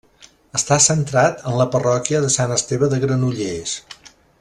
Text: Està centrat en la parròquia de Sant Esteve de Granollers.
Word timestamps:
Està 0.59 0.77
centrat 0.85 1.45
en 1.51 1.59
la 1.61 1.69
parròquia 1.77 2.23
de 2.25 2.33
Sant 2.39 2.57
Esteve 2.59 2.91
de 2.95 3.01
Granollers. 3.05 3.79